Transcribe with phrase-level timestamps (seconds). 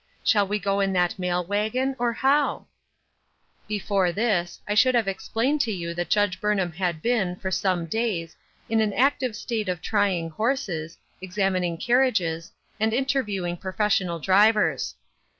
[0.23, 2.65] Shall we go in that mail wagon, or how?
[3.15, 7.85] '* Before this, I should have explained to you that Judge Burnham had been, for some
[7.85, 8.35] days,
[8.67, 14.95] in an active state of trying horses, examining carriages, and interviewing professional drivers.